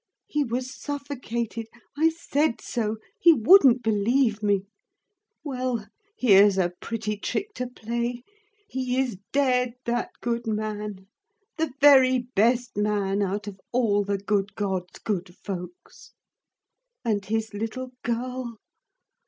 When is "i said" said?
1.95-2.59